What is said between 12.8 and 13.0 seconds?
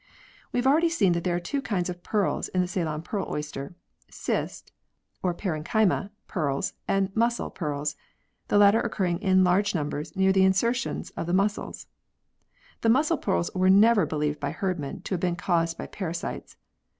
The